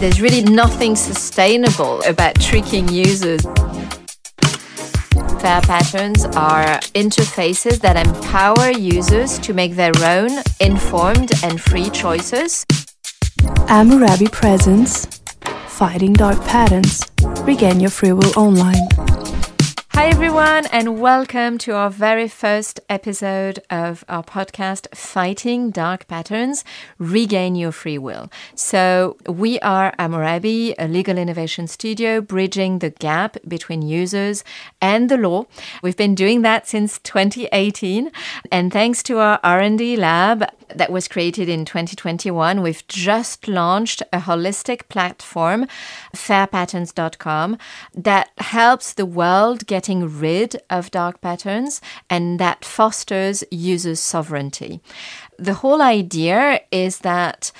[0.00, 3.42] There's really nothing sustainable about tricking users.
[5.42, 12.64] Fair patterns are interfaces that empower users to make their own informed and free choices.
[13.68, 15.04] Amurabi presents
[15.66, 17.02] Fighting Dark Patterns.
[17.42, 18.88] Regain your free will online.
[20.00, 26.64] Hi, everyone, and welcome to our very first episode of our podcast, Fighting Dark Patterns
[26.96, 28.32] Regain Your Free Will.
[28.54, 34.42] So, we are Amurabi, a legal innovation studio bridging the gap between users
[34.80, 35.46] and the law.
[35.82, 38.10] We've been doing that since 2018,
[38.50, 40.44] and thanks to our R&D lab,
[40.74, 42.62] that was created in 2021.
[42.62, 45.66] We've just launched a holistic platform,
[46.14, 47.58] fairpatterns.com,
[47.94, 54.80] that helps the world getting rid of dark patterns and that fosters users' sovereignty.
[55.38, 57.52] The whole idea is that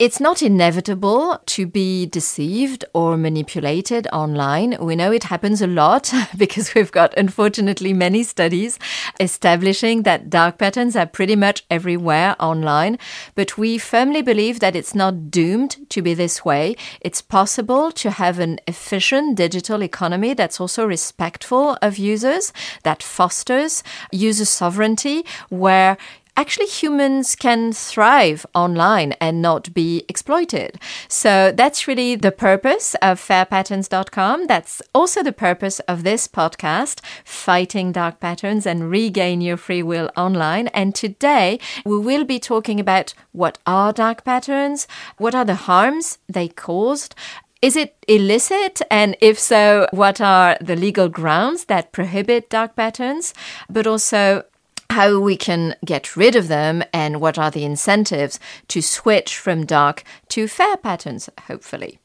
[0.00, 4.76] it's not inevitable to be deceived or manipulated online.
[4.80, 8.76] We know it happens a lot because we've got, unfortunately, many studies
[9.20, 12.98] establishing that dark patterns are pretty much everywhere online.
[13.36, 16.74] But we firmly believe that it's not doomed to be this way.
[17.00, 22.52] It's possible to have an efficient digital economy that's also respectful of users,
[22.82, 25.96] that fosters user sovereignty, where
[26.36, 30.78] actually humans can thrive online and not be exploited.
[31.08, 34.46] So that's really the purpose of fairpatterns.com.
[34.46, 40.10] That's also the purpose of this podcast, Fighting Dark Patterns and Regain Your Free Will
[40.16, 40.68] Online.
[40.68, 44.86] And today we will be talking about what are dark patterns,
[45.18, 47.14] what are the harms they caused,
[47.64, 48.82] is it illicit?
[48.90, 53.32] And if so, what are the legal grounds that prohibit dark patterns?
[53.70, 54.44] But also,
[54.94, 59.66] how we can get rid of them and what are the incentives to switch from
[59.66, 61.98] dark to fair patterns, hopefully.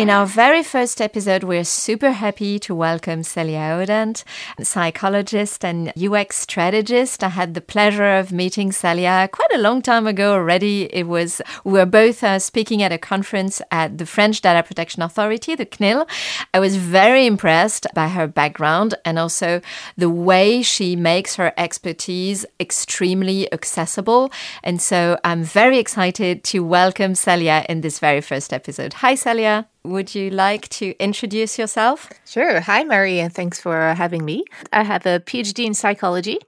[0.00, 4.24] In our very first episode, we're super happy to welcome Celia Hodent,
[4.62, 7.22] psychologist and UX strategist.
[7.22, 10.84] I had the pleasure of meeting Celia quite a long time ago already.
[10.84, 15.02] It was, we were both uh, speaking at a conference at the French Data Protection
[15.02, 16.08] Authority, the CNIL.
[16.54, 19.60] I was very impressed by her background and also
[19.98, 24.32] the way she makes her expertise extremely accessible.
[24.62, 28.94] And so I'm very excited to welcome Celia in this very first episode.
[28.94, 29.68] Hi, Celia.
[29.90, 32.08] Would you like to introduce yourself?
[32.24, 32.60] Sure.
[32.60, 34.44] Hi, Marie, and thanks for having me.
[34.72, 36.38] I have a PhD in psychology,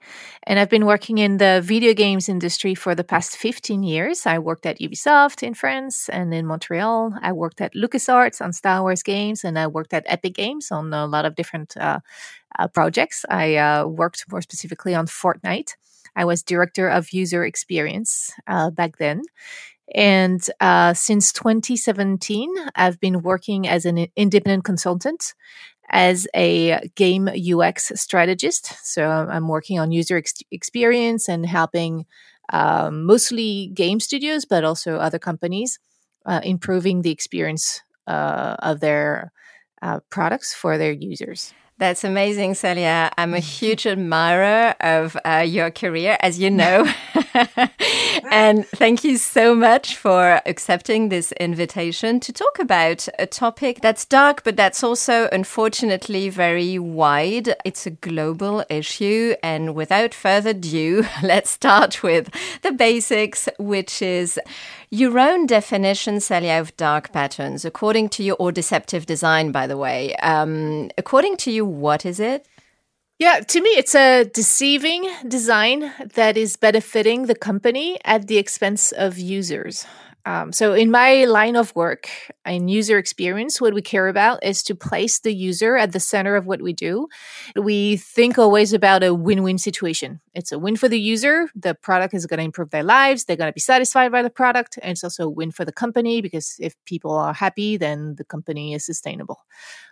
[0.44, 4.26] and I've been working in the video games industry for the past 15 years.
[4.26, 7.14] I worked at Ubisoft in France and in Montreal.
[7.20, 10.94] I worked at LucasArts on Star Wars games, and I worked at Epic Games on
[10.94, 11.98] a lot of different uh,
[12.60, 13.24] uh, projects.
[13.28, 15.74] I uh, worked more specifically on Fortnite.
[16.14, 19.22] I was director of user experience uh, back then.
[19.94, 25.34] And uh, since 2017, I've been working as an independent consultant
[25.90, 28.74] as a game UX strategist.
[28.82, 32.06] So I'm working on user ex- experience and helping
[32.52, 35.78] um, mostly game studios, but also other companies
[36.24, 39.32] uh, improving the experience uh, of their
[39.82, 41.52] uh, products for their users.
[41.82, 43.10] That's amazing, Celia.
[43.18, 46.86] I'm a huge admirer of uh, your career, as you know.
[48.30, 54.04] and thank you so much for accepting this invitation to talk about a topic that's
[54.04, 57.54] dark, but that's also unfortunately very wide.
[57.64, 59.34] It's a global issue.
[59.42, 62.30] And without further ado, let's start with
[62.62, 64.38] the basics, which is
[64.92, 69.78] your own definition, Celia, of dark patterns, according to you, or deceptive design, by the
[69.78, 70.14] way.
[70.16, 72.46] Um, according to you, what is it?
[73.18, 78.92] Yeah, to me, it's a deceiving design that is benefiting the company at the expense
[78.92, 79.86] of users.
[80.24, 82.08] Um, so, in my line of work
[82.46, 86.36] in user experience, what we care about is to place the user at the center
[86.36, 87.08] of what we do.
[87.56, 90.20] We think always about a win win situation.
[90.32, 91.48] It's a win for the user.
[91.56, 93.24] The product is going to improve their lives.
[93.24, 94.78] They're going to be satisfied by the product.
[94.80, 98.24] And it's also a win for the company because if people are happy, then the
[98.24, 99.44] company is sustainable.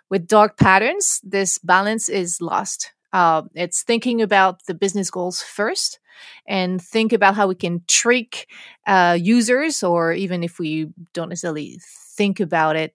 [0.09, 2.91] With dark patterns, this balance is lost.
[3.13, 5.99] Uh, it's thinking about the business goals first
[6.47, 8.47] and think about how we can trick
[8.87, 11.79] uh, users, or even if we don't necessarily
[12.15, 12.93] think about it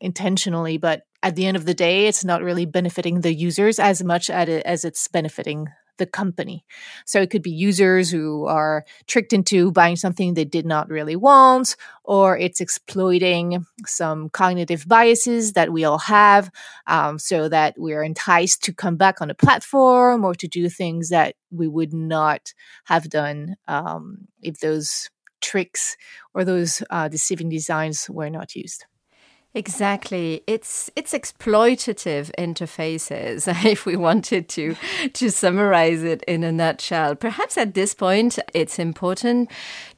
[0.00, 4.04] intentionally, but at the end of the day, it's not really benefiting the users as
[4.04, 5.66] much as it's benefiting
[5.98, 6.64] the company.
[7.04, 11.16] So it could be users who are tricked into buying something they did not really
[11.16, 16.50] want, or it's exploiting some cognitive biases that we all have
[16.86, 21.10] um, so that we're enticed to come back on a platform or to do things
[21.10, 22.52] that we would not
[22.84, 25.10] have done um, if those
[25.40, 25.96] tricks
[26.34, 28.84] or those uh, deceiving designs were not used.
[29.54, 30.42] Exactly.
[30.46, 34.76] It's it's exploitative interfaces if we wanted to
[35.14, 37.16] to summarize it in a nutshell.
[37.16, 39.50] Perhaps at this point it's important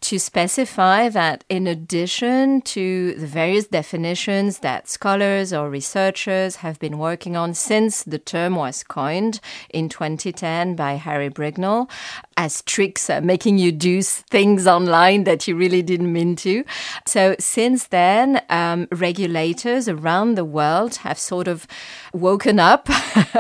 [0.02, 6.96] to specify that in addition to the various definitions that scholars or researchers have been
[6.96, 11.90] working on since the term was coined in 2010 by Harry Brignull
[12.40, 16.64] as tricks uh, making you do things online that you really didn't mean to.
[17.06, 21.66] So since then um, regulators around the world have sort of
[22.12, 22.88] woken up,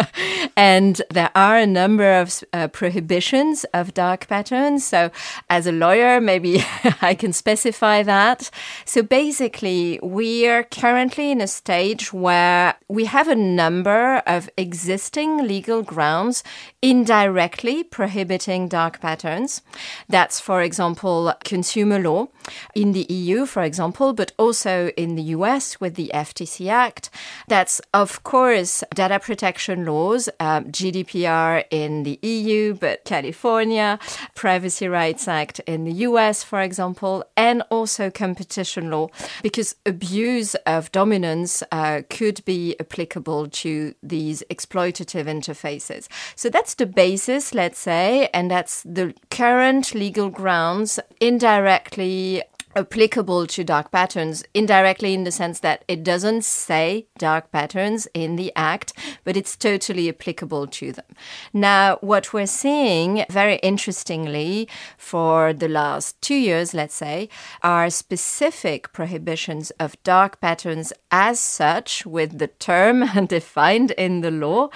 [0.56, 4.84] and there are a number of uh, prohibitions of dark patterns.
[4.84, 5.10] So,
[5.48, 6.64] as a lawyer, maybe
[7.00, 8.50] I can specify that.
[8.84, 15.46] So, basically, we are currently in a stage where we have a number of existing
[15.46, 16.42] legal grounds
[16.82, 19.62] indirectly prohibiting dark patterns.
[20.08, 22.28] That's, for example, consumer law
[22.74, 27.10] in the EU, for example, but also in the US with the FTC Act.
[27.46, 33.98] That's, of course, data protection laws, um, GDPR in the EU, but California,
[34.34, 39.08] Privacy Rights Act in the US, for example, and also competition law,
[39.42, 46.08] because abuse of dominance uh, could be applicable to these exploitative interfaces.
[46.36, 52.42] So that's the basis, let's say, and that's the current legal grounds indirectly
[52.76, 58.36] applicable to dark patterns indirectly in the sense that it doesn't say dark patterns in
[58.36, 58.92] the act,
[59.24, 61.04] but it's totally applicable to them.
[61.52, 67.28] Now, what we're seeing very interestingly for the last two years, let's say,
[67.62, 74.70] are specific prohibitions of dark patterns as such with the term defined in the law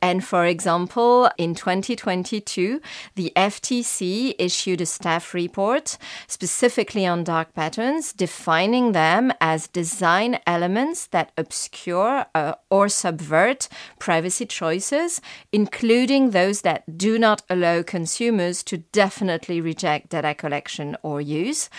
[0.00, 2.80] and for example, in 2022,
[3.14, 11.06] the FTC issued a staff report specifically on dark patterns, defining them as design elements
[11.08, 13.68] that obscure uh, or subvert
[13.98, 15.20] privacy choices,
[15.52, 21.70] including those that do not allow consumers to definitely reject data collection or use.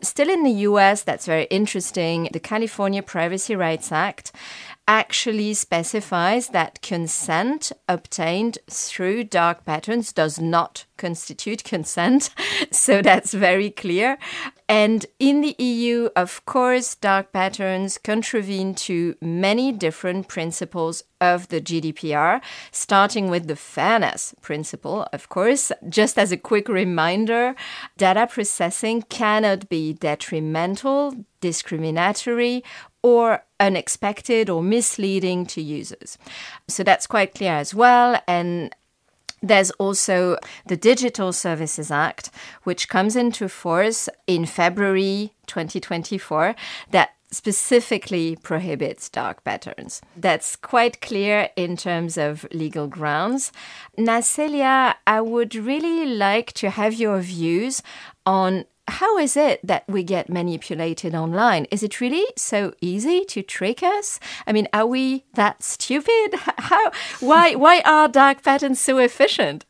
[0.00, 4.32] Still in the US, that's very interesting, the California Privacy Rights Act
[4.88, 12.30] actually specifies that consent obtained through dark patterns does not constitute consent.
[12.70, 14.18] So that's very clear.
[14.68, 21.60] And in the EU, of course, dark patterns contravene to many different principles of the
[21.60, 22.40] GDPR,
[22.70, 25.72] starting with the fairness principle, of course.
[25.88, 27.54] Just as a quick reminder,
[27.96, 32.62] data processing cannot be detrimental, discriminatory,
[33.02, 36.18] or unexpected or misleading to users.
[36.66, 38.20] So that's quite clear as well.
[38.26, 38.74] And
[39.42, 40.36] there's also
[40.66, 42.30] the Digital Services Act,
[42.64, 46.56] which comes into force in February 2024,
[46.90, 50.00] that specifically prohibits dark patterns.
[50.16, 53.52] That's quite clear in terms of legal grounds.
[53.96, 57.82] Now, Celia, I would really like to have your views
[58.24, 61.66] on how is it that we get manipulated online?
[61.70, 64.18] Is it really so easy to trick us?
[64.46, 66.34] I mean, are we that stupid?
[66.58, 66.90] How?
[67.20, 67.54] Why?
[67.54, 69.64] Why are dark patterns so efficient?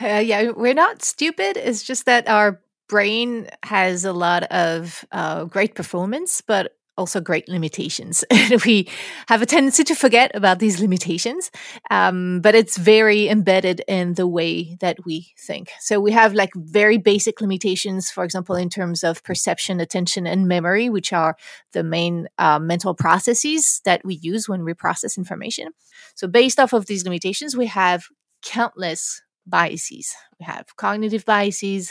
[0.00, 1.56] Uh, yeah, we're not stupid.
[1.56, 7.48] It's just that our brain has a lot of uh, great performance, but also great
[7.48, 8.24] limitations.
[8.66, 8.88] we
[9.28, 11.50] have a tendency to forget about these limitations,
[11.90, 15.70] um, but it's very embedded in the way that we think.
[15.80, 20.48] So we have like very basic limitations, for example, in terms of perception, attention, and
[20.48, 21.36] memory, which are
[21.72, 25.68] the main uh, mental processes that we use when we process information.
[26.16, 28.04] So based off of these limitations, we have
[28.42, 30.14] countless biases.
[30.38, 31.90] We have cognitive biases,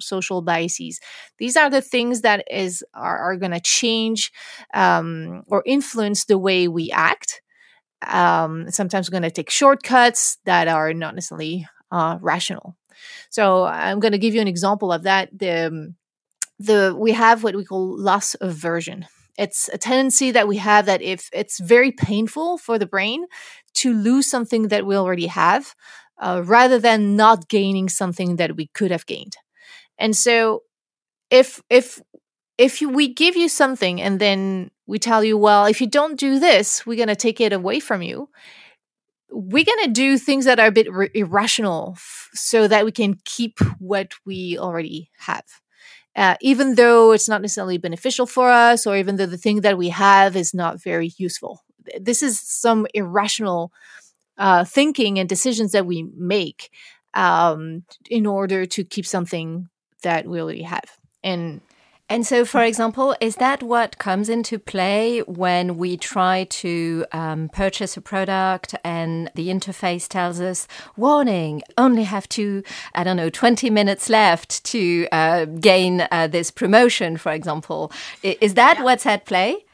[0.00, 1.00] social biases.
[1.38, 4.32] These are the things that is are, are going to change
[4.74, 7.42] um, or influence the way we act.
[8.06, 12.76] Um, sometimes we're going to take shortcuts that are not necessarily uh, rational.
[13.30, 15.28] So I'm going to give you an example of that.
[15.36, 15.96] The um,
[16.58, 19.06] the we have what we call loss aversion.
[19.38, 23.24] It's a tendency that we have that if it's very painful for the brain
[23.74, 25.74] to lose something that we already have,
[26.22, 29.36] uh, rather than not gaining something that we could have gained.
[29.98, 30.62] And so,
[31.30, 32.00] if if
[32.58, 36.38] if we give you something and then we tell you, well, if you don't do
[36.38, 38.28] this, we're going to take it away from you.
[39.30, 42.92] We're going to do things that are a bit r- irrational f- so that we
[42.92, 45.44] can keep what we already have.
[46.14, 49.78] Uh, even though it's not necessarily beneficial for us, or even though the thing that
[49.78, 51.60] we have is not very useful.
[52.00, 53.72] This is some irrational
[54.42, 56.70] uh, thinking and decisions that we make
[57.14, 59.68] um, in order to keep something
[60.02, 60.98] that we already have.
[61.22, 61.60] and
[62.08, 67.48] and so, for example, is that what comes into play when we try to um,
[67.48, 73.30] purchase a product and the interface tells us, warning, only have to, I don't know,
[73.30, 77.90] 20 minutes left to uh, gain uh, this promotion, for example?
[78.22, 78.84] Is that yeah.
[78.84, 79.64] what's at play?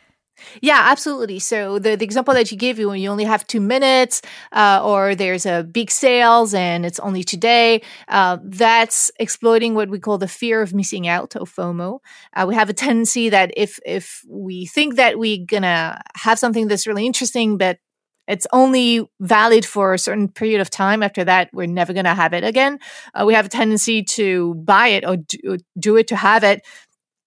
[0.62, 1.38] Yeah, absolutely.
[1.38, 4.80] So the, the example that you gave you, when you only have two minutes, uh,
[4.84, 10.18] or there's a big sales and it's only today, uh, that's exploiting what we call
[10.18, 11.98] the fear of missing out, or FOMO.
[12.34, 16.68] Uh, we have a tendency that if if we think that we're gonna have something
[16.68, 17.78] that's really interesting, but
[18.26, 21.02] it's only valid for a certain period of time.
[21.02, 22.78] After that, we're never going to have it again.
[23.14, 26.60] Uh, we have a tendency to buy it or do, do, it to have it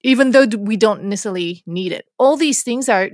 [0.03, 2.05] even though we don't necessarily need it.
[2.17, 3.09] All these things are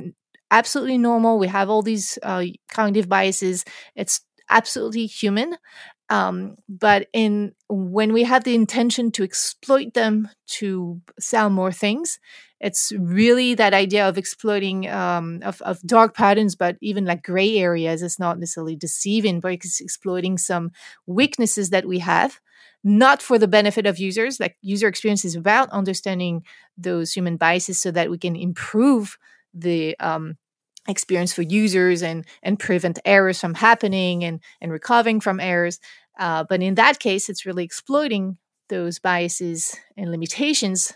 [0.51, 1.39] absolutely normal.
[1.39, 3.65] We have all these uh, cognitive biases.
[3.95, 5.57] It's absolutely human.
[6.09, 10.29] Um, but in when we have the intention to exploit them
[10.59, 12.17] to sell more things,
[12.61, 17.57] it's really that idea of exploiting um, of, of dark patterns, but even like gray
[17.57, 18.01] areas.
[18.01, 20.71] It's not necessarily deceiving, but it's exploiting some
[21.05, 22.39] weaknesses that we have
[22.83, 24.39] not for the benefit of users.
[24.39, 26.43] Like user experience is about understanding
[26.77, 29.17] those human biases so that we can improve
[29.53, 30.37] the um,
[30.87, 35.79] experience for users and and prevent errors from happening and and recovering from errors.
[36.19, 38.37] Uh, but in that case, it's really exploiting
[38.69, 40.93] those biases and limitations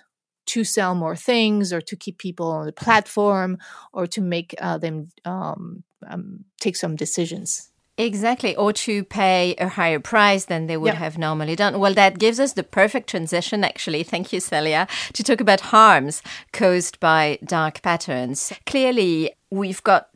[0.48, 3.58] to sell more things or to keep people on the platform
[3.94, 7.71] or to make uh, them um, um, take some decisions.
[8.02, 10.98] Exactly, or to pay a higher price than they would yep.
[10.98, 11.80] have normally done.
[11.80, 14.02] Well, that gives us the perfect transition, actually.
[14.02, 18.52] Thank you, Celia, to talk about harms caused by dark patterns.
[18.66, 20.10] Clearly, we've got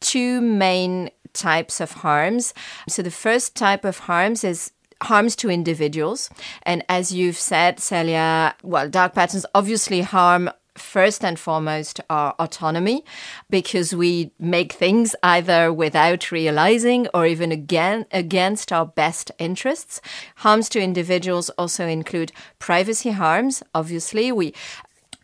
[0.00, 2.52] two main types of harms.
[2.88, 4.72] So, the first type of harms is
[5.02, 6.30] harms to individuals.
[6.64, 13.04] And as you've said, Celia, well, dark patterns obviously harm first and foremost our autonomy
[13.48, 20.00] because we make things either without realizing or even again against our best interests.
[20.36, 23.62] Harms to individuals also include privacy harms.
[23.74, 24.54] Obviously, we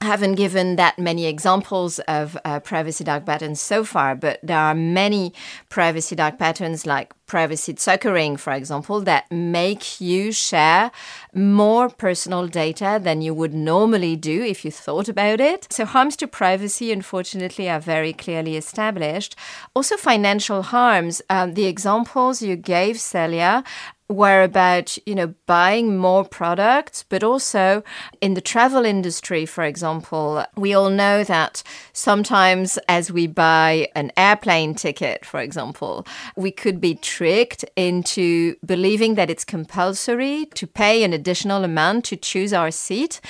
[0.01, 4.75] haven't given that many examples of uh, privacy dark patterns so far, but there are
[4.75, 5.33] many
[5.69, 10.91] privacy dark patterns like privacy Zuckering, for example, that make you share
[11.35, 15.67] more personal data than you would normally do if you thought about it.
[15.71, 19.35] So, harms to privacy, unfortunately, are very clearly established.
[19.75, 21.21] Also, financial harms.
[21.29, 23.65] Um, the examples you gave, Celia,
[24.09, 27.83] were about you know buying more products but also
[28.21, 34.13] in the travel industry for example we all know that sometimes as we buy an
[34.17, 41.03] airplane ticket for example we could be tricked into believing that it's compulsory to pay
[41.03, 43.21] an additional amount to choose our seat.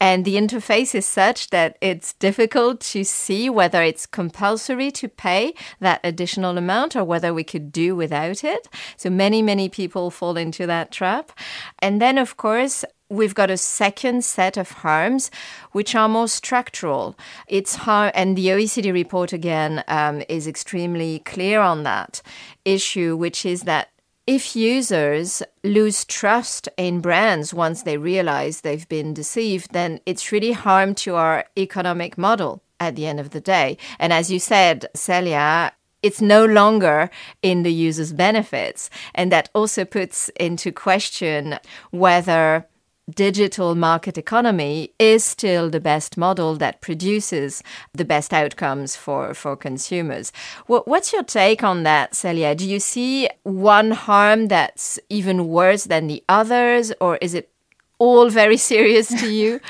[0.00, 5.54] And the interface is such that it's difficult to see whether it's compulsory to pay
[5.80, 8.68] that additional amount or whether we could do without it.
[8.96, 11.32] So many many people fall into that trap.
[11.80, 15.30] And then, of course, we've got a second set of harms
[15.72, 17.14] which are more structural
[17.46, 22.22] it's harm and the oecd report again um, is extremely clear on that
[22.64, 23.90] issue which is that
[24.26, 30.52] if users lose trust in brands once they realize they've been deceived then it's really
[30.52, 34.88] harm to our economic model at the end of the day and as you said
[34.94, 35.72] celia
[36.04, 37.08] it's no longer
[37.42, 38.90] in the user's benefits.
[39.14, 41.58] And that also puts into question
[41.92, 42.66] whether
[43.10, 47.62] digital market economy is still the best model that produces
[47.94, 50.30] the best outcomes for, for consumers.
[50.66, 52.54] What's your take on that, Celia?
[52.54, 57.50] Do you see one harm that's even worse than the others, or is it
[57.98, 59.60] all very serious to you?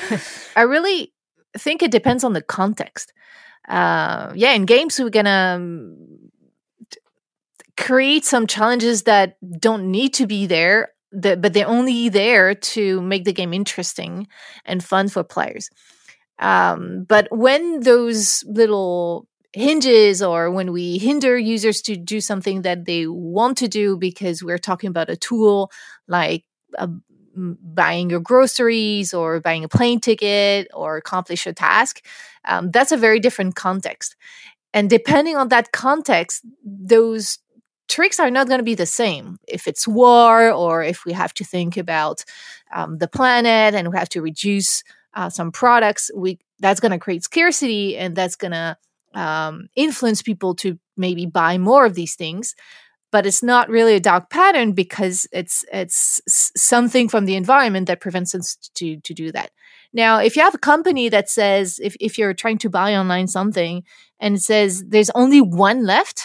[0.56, 1.12] I really
[1.56, 3.12] think it depends on the context
[3.68, 6.30] uh, yeah, in games we're gonna um,
[7.76, 13.00] create some challenges that don't need to be there, that, but they're only there to
[13.02, 14.26] make the game interesting
[14.64, 15.70] and fun for players.
[16.38, 22.84] Um, but when those little hinges or when we hinder users to do something that
[22.84, 25.70] they want to do because we're talking about a tool
[26.06, 26.44] like
[26.76, 26.88] a
[27.62, 32.04] buying your groceries or buying a plane ticket or accomplish a task,
[32.44, 34.16] um, that's a very different context.
[34.74, 37.38] And depending on that context, those
[37.88, 39.38] tricks are not going to be the same.
[39.48, 42.24] If it's war or if we have to think about
[42.72, 46.98] um, the planet and we have to reduce uh, some products, we that's going to
[46.98, 48.76] create scarcity and that's going to
[49.14, 52.54] um, influence people to maybe buy more of these things.
[53.10, 56.20] But it's not really a dark pattern because it's it's
[56.56, 59.50] something from the environment that prevents us to to do that.
[59.92, 63.28] Now, if you have a company that says if if you're trying to buy online
[63.28, 63.84] something
[64.20, 66.22] and it says there's only one left,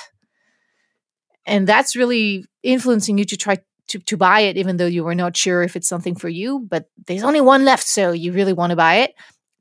[1.46, 5.16] and that's really influencing you to try to, to buy it even though you were
[5.16, 8.54] not sure if it's something for you but there's only one left so you really
[8.54, 9.13] want to buy it.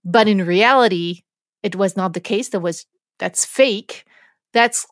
[0.05, 1.23] But in reality
[1.62, 2.49] it was not the case.
[2.50, 2.87] That was
[3.19, 4.05] that's fake.
[4.52, 4.87] That's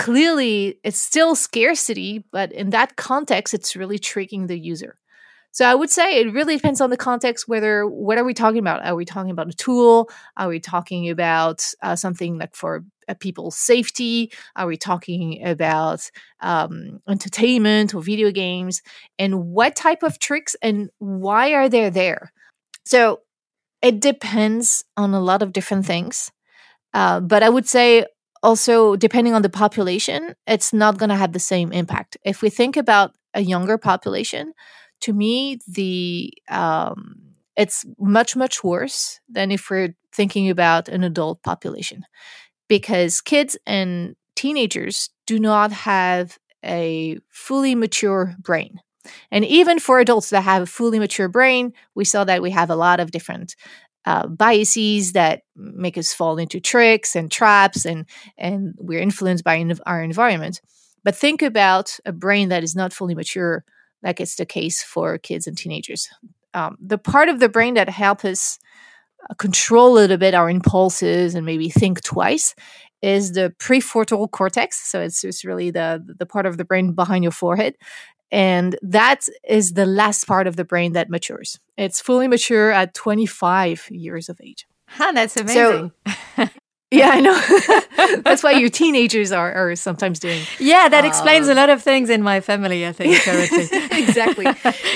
[0.00, 4.96] clearly it's still scarcity but in that context it's really tricking the user.
[5.52, 8.60] So i would say it really depends on the context whether what are we talking
[8.60, 8.84] about?
[8.86, 10.08] Are we talking about a tool?
[10.38, 14.32] Are we talking about uh, something like for uh, people's safety?
[14.56, 16.00] Are we talking about
[16.40, 18.80] um, entertainment or video games?
[19.18, 22.32] And what type of tricks and why are they there?
[22.84, 23.20] So
[23.82, 26.32] it depends on a lot of different things.
[26.94, 28.06] Uh, but i would say
[28.42, 32.16] also depending on the population it's not going to have the same impact.
[32.24, 34.52] If we think about a younger population
[35.02, 37.16] to me the um,
[37.56, 42.04] it's much much worse than if we're thinking about an adult population.
[42.68, 48.80] Because kids and teenagers do not have a fully mature brain.
[49.30, 52.70] And even for adults that have a fully mature brain we saw that we have
[52.70, 53.56] a lot of different
[54.06, 58.06] uh, biases that make us fall into tricks and traps and
[58.38, 60.60] and we're influenced by our environment.
[61.04, 63.64] But think about a brain that is not fully mature
[64.02, 66.08] like it's the case for kids and teenagers.
[66.54, 68.58] Um, the part of the brain that helps us
[69.28, 72.54] uh, control a little bit our impulses and maybe think twice
[73.02, 74.90] is the prefrontal cortex.
[74.90, 77.74] So it's, it's really the the part of the brain behind your forehead
[78.30, 81.58] and that is the last part of the brain that matures.
[81.76, 84.66] It's fully mature at 25 years of age.
[84.86, 85.92] Huh, that's amazing.
[86.36, 86.48] So,
[86.90, 88.20] yeah, I know.
[88.22, 90.42] that's why your teenagers are, are sometimes doing.
[90.58, 93.68] Yeah, that uh, explains a lot of things in my family, I think, currently.
[93.98, 94.46] exactly.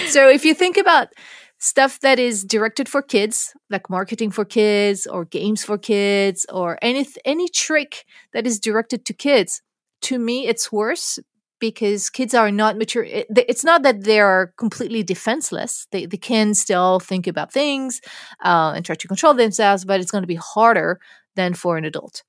[0.09, 1.09] So if you think about
[1.59, 6.79] stuff that is directed for kids, like marketing for kids or games for kids or
[6.83, 9.63] any any trick that is directed to kids,
[10.03, 11.19] to me it's worse
[11.71, 13.07] because kids are not mature.
[13.09, 15.87] it's not that they are completely defenseless.
[15.93, 18.03] They, they can still think about things
[18.45, 21.01] uh, and try to control themselves, but it's going to be harder
[21.37, 22.23] than for an adult.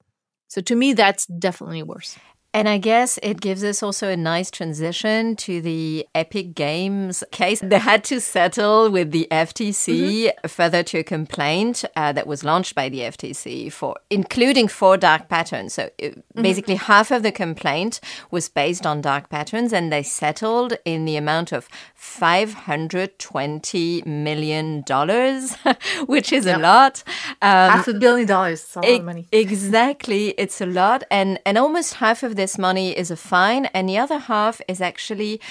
[0.48, 2.18] So to me, that's definitely worse.
[2.56, 7.60] And I guess it gives us also a nice transition to the Epic Games case.
[7.60, 10.48] They had to settle with the FTC mm-hmm.
[10.48, 15.28] further to a complaint uh, that was launched by the FTC for including four dark
[15.28, 15.74] patterns.
[15.74, 16.44] So it, mm-hmm.
[16.44, 18.00] basically, half of the complaint
[18.32, 24.02] was based on dark patterns, and they settled in the amount of five hundred twenty
[24.04, 25.58] million dollars,
[26.06, 26.60] which is yep.
[26.60, 27.04] a lot.
[27.42, 28.64] Um, half a billion dollars.
[28.64, 29.28] It's a lot e- of money.
[29.34, 33.66] Exactly, it's a lot, and and almost half of the this money is a fine,
[33.74, 35.42] and the other half is actually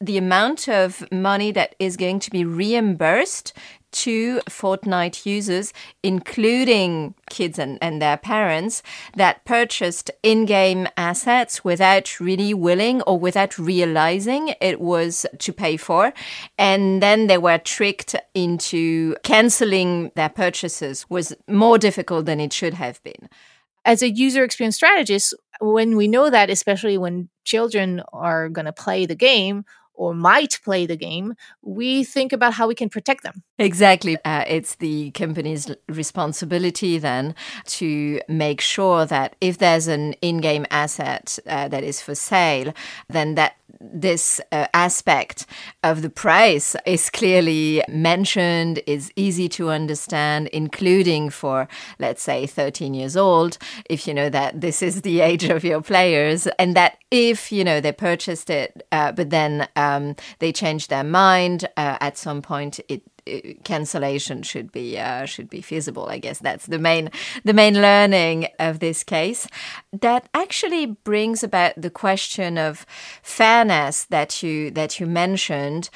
[0.00, 3.52] the amount of money that is going to be reimbursed
[3.92, 5.72] to Fortnite users,
[6.02, 8.82] including kids and, and their parents,
[9.14, 15.76] that purchased in game assets without really willing or without realizing it was to pay
[15.76, 16.12] for.
[16.58, 22.74] And then they were tricked into canceling their purchases was more difficult than it should
[22.74, 23.28] have been
[23.86, 28.74] as a user experience strategist, when we know that, especially when children are going to
[28.74, 33.24] play the game or might play the game, we think about how we can protect
[33.24, 33.44] them.
[33.58, 34.18] Exactly.
[34.22, 37.34] Uh, it's the company's responsibility then
[37.66, 42.74] to make sure that if there's an in game asset uh, that is for sale,
[43.08, 45.46] then that this uh, aspect
[45.82, 51.66] of the price is clearly mentioned, is easy to understand, including for,
[51.98, 53.56] let's say, 13 years old,
[53.88, 57.64] if you know that this is the age of your players, and that if, you
[57.64, 62.42] know, they purchased it, uh, but then um, they changed their mind uh, at some
[62.42, 63.02] point, it
[63.64, 66.08] cancellation should be uh, should be feasible.
[66.08, 67.10] I guess that's the main
[67.44, 69.48] the main learning of this case.
[69.92, 72.86] That actually brings about the question of
[73.22, 75.90] fairness that you that you mentioned.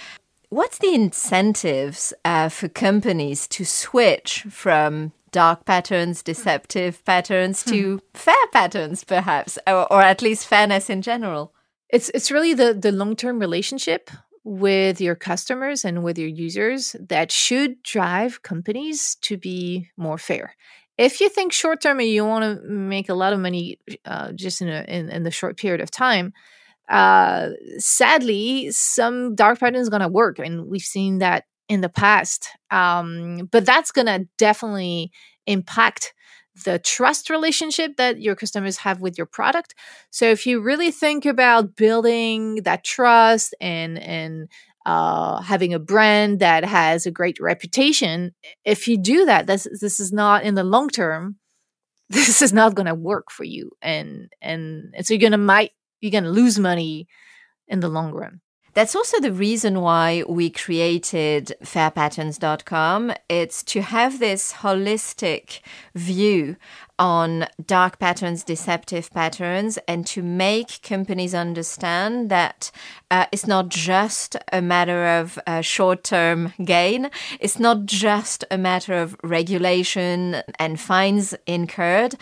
[0.48, 8.18] What's the incentives uh, for companies to switch from dark patterns, deceptive patterns to hmm.
[8.18, 11.54] fair patterns, perhaps, or, or at least fairness in general?
[11.88, 14.10] It's it's really the the long term relationship
[14.44, 20.56] with your customers and with your users that should drive companies to be more fair.
[20.96, 24.32] If you think short term and you want to make a lot of money uh,
[24.32, 26.32] just in, a, in, in the short period of time,
[26.88, 31.88] uh, sadly, some dark pattern is going to work, and we've seen that in the
[31.88, 32.48] past.
[32.70, 35.12] Um, but that's going to definitely
[35.46, 36.12] impact
[36.64, 39.74] the trust relationship that your customers have with your product.
[40.10, 44.48] So if you really think about building that trust and and
[44.86, 48.32] uh, having a brand that has a great reputation,
[48.64, 51.36] if you do that, this this is not in the long term.
[52.10, 55.70] This is not going to work for you, and and, and so you're gonna might
[56.00, 57.06] you're gonna lose money
[57.68, 58.40] in the long run.
[58.72, 63.12] That's also the reason why we created fairpatterns.com.
[63.28, 65.60] It's to have this holistic
[65.94, 66.56] view
[67.00, 72.70] on dark patterns, deceptive patterns, and to make companies understand that
[73.10, 77.10] uh, it's not just a matter of uh, short term gain.
[77.40, 82.16] It's not just a matter of regulation and fines incurred.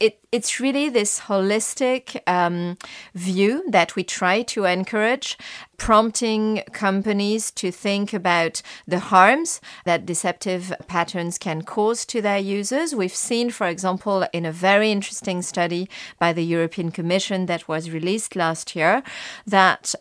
[0.00, 2.76] It, it's really this holistic um,
[3.14, 5.38] view that we try to encourage,
[5.76, 12.96] prompting companies to think about the harms that deceptive patterns can cause to their users.
[12.96, 17.90] We've seen, for example, in a very interesting study by the European Commission that was
[17.90, 19.02] released last year,
[19.46, 19.94] that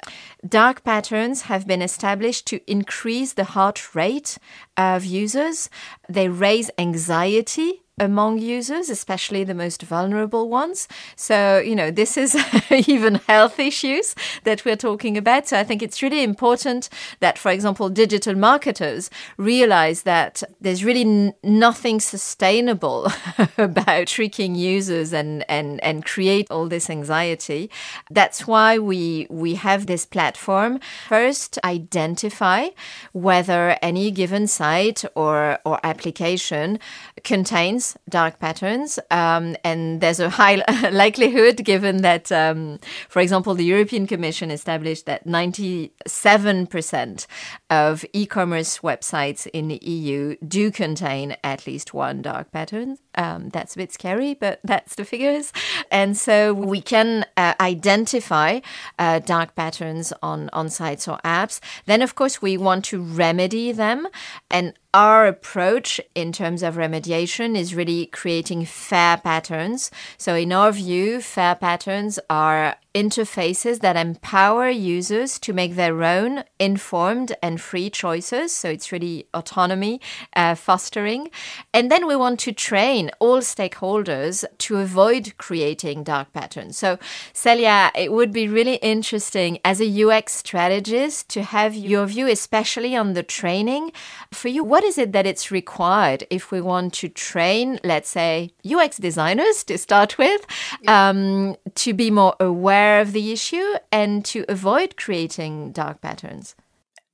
[0.47, 4.37] dark patterns have been established to increase the heart rate
[4.77, 5.69] of users.
[6.09, 10.87] They raise anxiety among users, especially the most vulnerable ones.
[11.15, 12.35] So, you know, this is
[12.87, 15.47] even health issues that we're talking about.
[15.47, 21.01] So I think it's really important that, for example, digital marketers realize that there's really
[21.01, 23.11] n- nothing sustainable
[23.57, 27.69] about tricking users and, and, and create all this anxiety.
[28.09, 30.79] That's why we, we have this platform.
[31.07, 32.69] First, identify
[33.11, 36.79] whether any given site or, or application
[37.23, 43.65] contains dark patterns, um, and there's a high likelihood given that, um, for example, the
[43.65, 47.27] European Commission established that 97%
[47.69, 52.97] of e-commerce websites in the EU do contain at least one dark pattern.
[53.15, 55.51] Um, that's a bit scary, but that's the figures.
[55.89, 58.61] And so we can uh, identify
[58.97, 61.59] uh, dark patterns on, on sites or apps.
[61.85, 64.07] Then, of course, we want to remedy them.
[64.49, 69.91] And our approach in terms of remediation is really creating fair patterns.
[70.17, 76.43] So, in our view, fair patterns are interfaces that empower users to make their own
[76.59, 78.53] informed and free choices.
[78.53, 80.01] So it's really autonomy
[80.35, 81.29] uh, fostering.
[81.73, 86.77] And then we want to train all stakeholders to avoid creating dark patterns.
[86.77, 86.99] So,
[87.33, 92.95] Celia, it would be really interesting as a UX strategist to have your view, especially
[92.95, 93.91] on the training.
[94.31, 98.51] For you, what is it that it's required if we want to train, let's say,
[98.69, 100.45] UX designers to start with,
[100.87, 102.80] um, to be more aware?
[102.81, 106.55] Aware of the issue and to avoid creating dark patterns?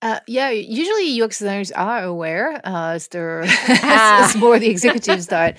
[0.01, 2.61] Uh, yeah, usually UX designers are aware.
[2.65, 4.25] Uh, it's, ah.
[4.25, 5.57] it's more the executives that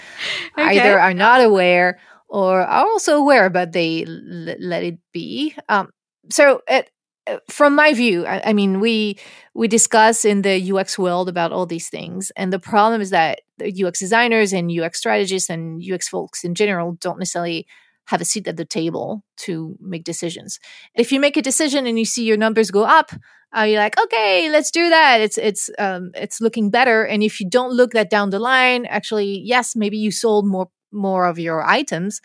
[0.56, 0.78] okay.
[0.78, 5.54] either are not aware or are also aware, but they l- let it be.
[5.68, 5.90] Um,
[6.30, 6.90] so, it,
[7.26, 9.18] uh, from my view, I, I, mean, we
[9.54, 13.40] we discuss in the UX world about all these things, and the problem is that
[13.60, 17.66] UX designers and UX strategists and UX folks in general don't necessarily
[18.08, 20.58] have a seat at the table to make decisions.
[20.94, 23.12] If you make a decision and you see your numbers go up,
[23.52, 25.20] are you're like, okay, let's do that.
[25.20, 27.04] It's it's um, it's looking better.
[27.04, 30.68] And if you don't look that down the line, actually, yes, maybe you sold more
[30.92, 32.20] more of your items,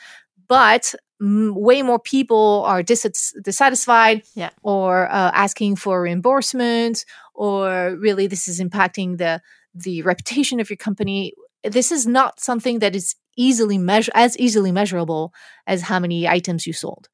[0.47, 4.51] but m- way more people are dis- dissatisfied yeah.
[4.63, 9.41] or uh, asking for reimbursement, or really this is impacting the
[9.73, 11.33] the reputation of your company.
[11.63, 15.33] This is not something that is easily measure as easily measurable
[15.65, 17.09] as how many items you sold.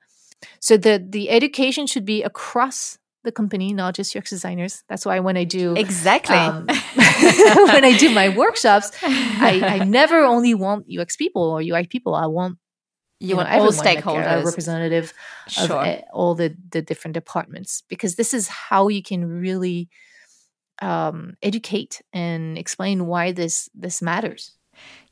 [0.60, 4.84] So the the education should be across the company, not just UX designers.
[4.88, 10.24] That's why when I do exactly um, when I do my workshops, I, I, never
[10.24, 12.16] only want UX people or UI people.
[12.16, 12.58] I want
[13.20, 15.14] you, you want know, all stakeholders, like representative
[15.50, 15.86] sure.
[15.86, 19.90] of all the the different departments, because this is how you can really
[20.82, 24.56] um, educate and explain why this this matters.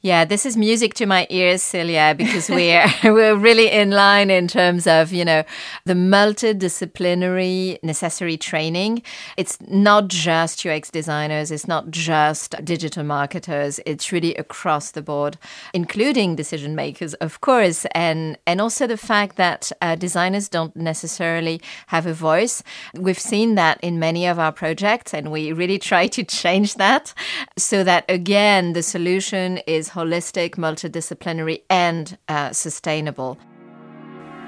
[0.04, 4.48] Yeah, this is music to my ears, Celia, because we're we're really in line in
[4.48, 5.44] terms of you know
[5.86, 9.02] the multidisciplinary necessary training.
[9.38, 13.80] It's not just UX designers, it's not just digital marketers.
[13.88, 15.40] It's really across the board,
[15.74, 21.60] including decision makers, of course, and and also the fact that uh, designers don't necessarily
[21.88, 22.62] have a voice.
[22.94, 27.16] We've seen that in many of our projects, and we really try to change that
[27.58, 33.38] so that again the solution is holistic, multidisciplinary, and uh, sustainable.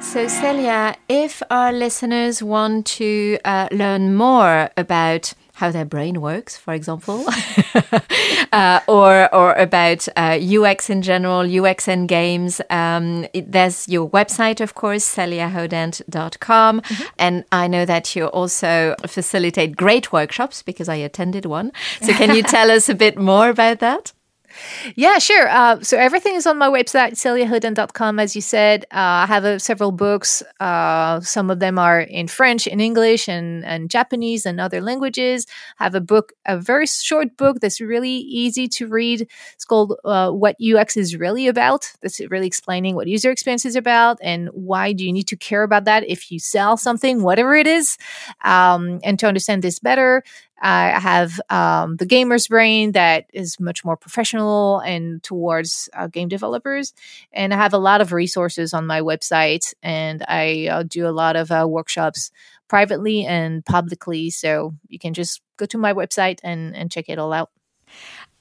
[0.02, 6.56] So, Celia, if our listeners want to uh, learn more about how their brain works,
[6.56, 7.26] for example,
[8.54, 12.62] uh, or or about uh, UX in general, UX and games.
[12.70, 16.82] Um, it, there's your website, of course, celiahodent.com.
[16.82, 17.04] Mm-hmm.
[17.20, 21.74] And I know that you also facilitate great workshops because I attended one.
[22.02, 24.14] So can you tell us a bit more about that?
[24.96, 25.48] Yeah, sure.
[25.50, 28.86] Uh, so everything is on my website, celiahodent.com, as you said.
[28.92, 30.42] Uh, I have uh, several books.
[30.60, 35.46] Uh, some of them are in French, in English, and, and Japanese, and other languages.
[35.80, 39.28] I have a book, a very short book that's really easy to read.
[39.54, 41.92] It's called uh, What UX is Really About.
[42.02, 45.64] That's really explaining what user experience is about and why do you need to care
[45.64, 47.98] about that if you sell something, whatever it is.
[48.44, 50.24] Um, and to understand this better,
[50.62, 56.28] I have um, the gamer's brain that is much more professional and towards uh, game
[56.28, 56.94] developers.
[57.32, 61.12] And I have a lot of resources on my website, and I uh, do a
[61.12, 62.32] lot of uh, workshops
[62.68, 64.30] privately and publicly.
[64.30, 67.50] So you can just go to my website and, and check it all out.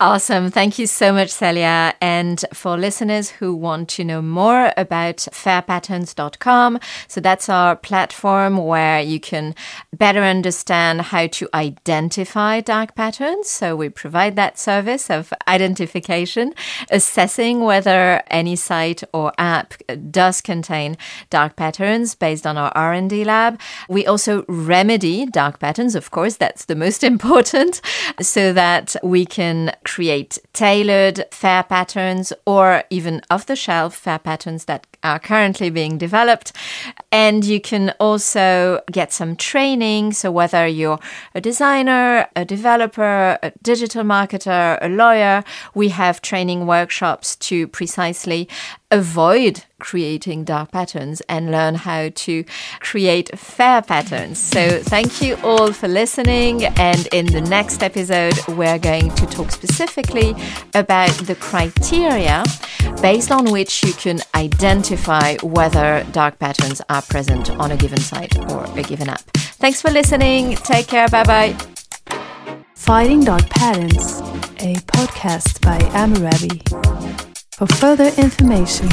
[0.00, 0.52] Awesome.
[0.52, 1.92] Thank you so much, Celia.
[2.00, 9.00] And for listeners who want to know more about fairpatterns.com, so that's our platform where
[9.00, 9.56] you can
[9.92, 13.50] better understand how to identify dark patterns.
[13.50, 16.54] So we provide that service of identification,
[16.92, 19.74] assessing whether any site or app
[20.12, 20.96] does contain
[21.28, 23.60] dark patterns based on our R&D lab.
[23.88, 27.80] We also remedy dark patterns, of course, that's the most important,
[28.22, 34.66] so that we can create tailored fair patterns or even off the shelf fair patterns
[34.66, 36.52] that are currently being developed.
[37.10, 40.12] And you can also get some training.
[40.12, 41.00] So, whether you're
[41.34, 45.42] a designer, a developer, a digital marketer, a lawyer,
[45.74, 48.48] we have training workshops to precisely
[48.90, 52.44] avoid creating dark patterns and learn how to
[52.80, 54.38] create fair patterns.
[54.38, 56.66] So, thank you all for listening.
[56.66, 60.34] And in the next episode, we're going to talk specifically
[60.74, 62.44] about the criteria
[63.00, 64.20] based on which you can
[64.98, 69.20] identify whether dark patterns are present on a given site or a given app.
[69.60, 70.56] Thanks for listening.
[70.56, 71.08] Take care.
[71.08, 71.56] Bye bye.
[72.74, 74.20] Fighting Dark Patterns,
[74.60, 76.62] a podcast by Amurabi.
[77.52, 78.88] For further information,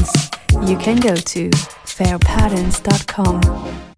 [0.67, 1.49] you can go to
[1.85, 3.94] fairpatterns.com.